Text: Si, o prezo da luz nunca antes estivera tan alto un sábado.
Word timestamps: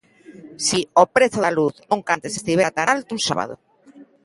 Si, 0.67 0.79
o 1.01 1.03
prezo 1.15 1.39
da 1.41 1.55
luz 1.59 1.75
nunca 1.91 2.09
antes 2.15 2.37
estivera 2.39 2.75
tan 2.77 2.87
alto 2.95 3.11
un 3.17 3.21
sábado. 3.27 3.53